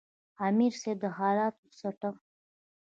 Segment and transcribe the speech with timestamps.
[0.47, 2.15] امیر صېب د حالاتو ستم،